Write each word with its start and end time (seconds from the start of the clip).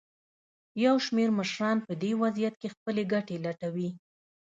یو 0.85 0.95
شمېر 1.05 1.29
مشران 1.39 1.77
په 1.87 1.93
دې 2.01 2.11
وضعیت 2.21 2.55
کې 2.61 2.73
خپلې 2.75 3.03
ګټې 3.13 3.35
لټوي. 3.45 3.89